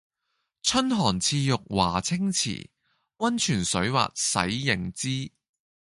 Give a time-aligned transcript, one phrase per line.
[0.63, 2.71] 春寒賜浴華清池，
[3.19, 5.31] 溫泉水滑洗凝脂。